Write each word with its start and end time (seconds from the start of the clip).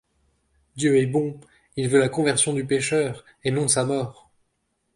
Dieu 0.77 0.97
est 0.97 1.05
bon, 1.05 1.39
il 1.75 1.87
veut 1.87 1.99
la 1.99 2.09
conversion 2.09 2.53
du 2.53 2.65
pécheur, 2.65 3.23
et 3.43 3.51
non 3.51 3.67
sa 3.67 3.85
mort! 3.85 4.31